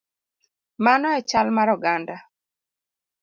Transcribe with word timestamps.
Mano 0.85 1.07
e 1.17 1.21
chal 1.29 1.47
mar 1.57 1.69
oganda. 1.75 2.17